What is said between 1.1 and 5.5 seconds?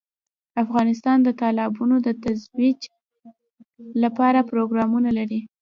د تالابونو د ترویج لپاره پروګرامونه لري.